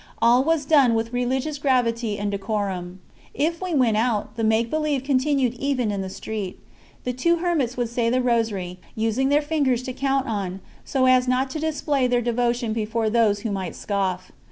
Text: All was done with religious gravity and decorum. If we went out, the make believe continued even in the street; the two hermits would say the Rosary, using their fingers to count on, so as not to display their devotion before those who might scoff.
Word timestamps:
All 0.19 0.43
was 0.43 0.65
done 0.65 0.95
with 0.95 1.13
religious 1.13 1.59
gravity 1.59 2.17
and 2.17 2.31
decorum. 2.31 2.99
If 3.35 3.61
we 3.61 3.75
went 3.75 3.97
out, 3.97 4.35
the 4.35 4.43
make 4.43 4.67
believe 4.71 5.03
continued 5.03 5.53
even 5.59 5.91
in 5.91 6.01
the 6.01 6.09
street; 6.09 6.59
the 7.03 7.13
two 7.13 7.35
hermits 7.35 7.77
would 7.77 7.87
say 7.89 8.09
the 8.09 8.19
Rosary, 8.19 8.79
using 8.95 9.29
their 9.29 9.43
fingers 9.43 9.83
to 9.83 9.93
count 9.93 10.25
on, 10.25 10.59
so 10.83 11.05
as 11.05 11.27
not 11.27 11.51
to 11.51 11.59
display 11.59 12.07
their 12.07 12.19
devotion 12.19 12.73
before 12.73 13.11
those 13.11 13.41
who 13.41 13.51
might 13.51 13.75
scoff. 13.75 14.31